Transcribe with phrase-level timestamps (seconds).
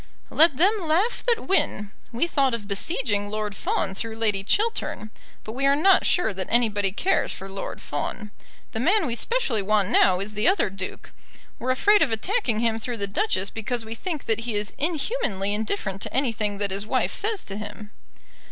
[0.31, 1.91] "Let them laugh that win.
[2.11, 5.11] We thought of besieging Lord Fawn through Lady Chiltern,
[5.43, 8.31] but we are not sure that anybody cares for Lord Fawn.
[8.71, 11.11] The man we specially want now is the other Duke.
[11.59, 15.53] We're afraid of attacking him through the Duchess because we think that he is inhumanly
[15.53, 17.91] indifferent to anything that his wife says to him."